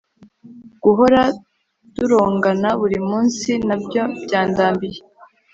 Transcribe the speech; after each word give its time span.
guhora 0.83 1.21
durongana 1.95 2.69
buri 2.79 2.97
munsi 3.09 3.49
nabyo 3.67 4.03
byandambiye. 4.23 4.99